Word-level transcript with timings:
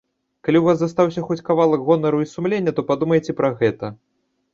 Калі 0.45 0.57
ў 0.59 0.63
вас 0.67 0.77
застаўся 0.79 1.23
хоць 1.27 1.45
кавалак 1.49 1.83
гонару 1.89 2.21
і 2.25 2.29
сумлення, 2.31 2.73
то 2.79 2.85
падумайце 2.89 3.37
пра 3.43 3.53
гэта. 3.61 3.93